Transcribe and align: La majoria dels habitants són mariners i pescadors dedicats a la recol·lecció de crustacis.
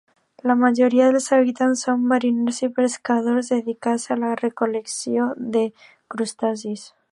La 0.51 0.53
majoria 0.59 1.09
dels 1.15 1.27
habitants 1.35 1.83
són 1.87 2.07
mariners 2.13 2.63
i 2.69 2.71
pescadors 2.79 3.51
dedicats 3.55 4.09
a 4.15 4.19
la 4.25 4.33
recol·lecció 4.43 5.31
de 5.57 5.65
crustacis. 6.17 6.91